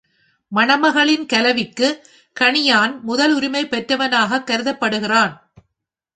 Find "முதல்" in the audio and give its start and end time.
3.01-3.33